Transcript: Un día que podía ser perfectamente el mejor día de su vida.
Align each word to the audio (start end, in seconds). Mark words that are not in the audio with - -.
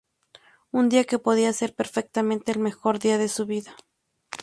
Un 0.79 0.85
día 0.91 1.03
que 1.09 1.19
podía 1.25 1.53
ser 1.53 1.75
perfectamente 1.75 2.51
el 2.51 2.57
mejor 2.57 2.97
día 2.97 3.19
de 3.19 3.29
su 3.29 3.45
vida. 3.45 3.75